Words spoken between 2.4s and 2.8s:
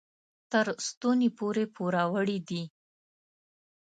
دي.